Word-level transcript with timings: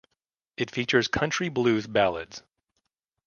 It 0.57 0.71
features 0.71 1.07
country 1.07 1.49
blues 1.49 1.85
ballads. 1.85 2.41